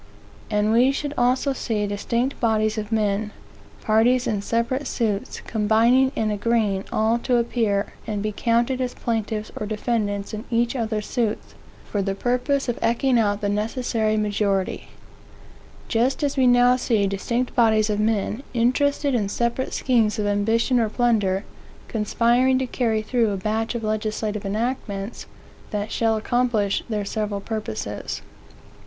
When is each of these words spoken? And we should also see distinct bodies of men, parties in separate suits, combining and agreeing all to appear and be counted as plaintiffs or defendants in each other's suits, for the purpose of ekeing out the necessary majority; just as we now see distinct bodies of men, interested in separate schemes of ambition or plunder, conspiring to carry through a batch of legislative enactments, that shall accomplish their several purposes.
And 0.49 0.71
we 0.71 0.91
should 0.91 1.13
also 1.15 1.53
see 1.53 1.85
distinct 1.85 2.39
bodies 2.39 2.79
of 2.79 2.91
men, 2.91 3.29
parties 3.83 4.25
in 4.25 4.41
separate 4.41 4.87
suits, 4.87 5.41
combining 5.41 6.11
and 6.15 6.31
agreeing 6.31 6.85
all 6.91 7.19
to 7.19 7.37
appear 7.37 7.93
and 8.07 8.19
be 8.23 8.31
counted 8.35 8.81
as 8.81 8.95
plaintiffs 8.95 9.51
or 9.55 9.67
defendants 9.67 10.33
in 10.33 10.45
each 10.49 10.75
other's 10.75 11.05
suits, 11.05 11.53
for 11.85 12.01
the 12.01 12.15
purpose 12.15 12.67
of 12.67 12.79
ekeing 12.79 13.19
out 13.19 13.41
the 13.41 13.47
necessary 13.49 14.17
majority; 14.17 14.87
just 15.87 16.23
as 16.23 16.35
we 16.35 16.47
now 16.47 16.75
see 16.77 17.05
distinct 17.05 17.53
bodies 17.53 17.91
of 17.91 17.99
men, 17.99 18.41
interested 18.55 19.13
in 19.13 19.29
separate 19.29 19.71
schemes 19.71 20.17
of 20.17 20.25
ambition 20.25 20.79
or 20.79 20.89
plunder, 20.89 21.43
conspiring 21.87 22.57
to 22.57 22.65
carry 22.65 23.03
through 23.03 23.29
a 23.29 23.37
batch 23.37 23.75
of 23.75 23.83
legislative 23.83 24.47
enactments, 24.47 25.27
that 25.69 25.91
shall 25.91 26.17
accomplish 26.17 26.83
their 26.89 27.05
several 27.05 27.39
purposes. 27.39 28.23